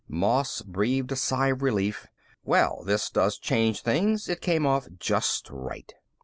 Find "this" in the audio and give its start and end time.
2.87-3.07